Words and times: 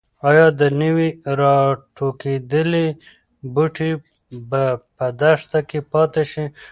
ایا 0.29 0.45
د 0.59 0.61
نوي 0.81 1.09
راټوکېدلي 1.39 2.87
بوټي 3.53 3.91
به 4.49 4.63
په 4.95 5.05
دښته 5.21 5.59
کې 5.69 5.79
پاتې 5.91 6.23
شي؟ 6.31 6.45